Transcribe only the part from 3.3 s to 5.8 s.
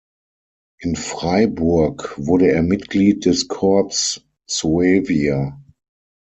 Corps Suevia.